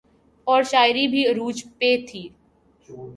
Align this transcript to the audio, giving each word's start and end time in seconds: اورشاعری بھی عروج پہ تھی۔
اورشاعری 0.47 1.05
بھی 1.07 1.25
عروج 1.27 1.63
پہ 1.79 1.95
تھی۔ 2.09 2.27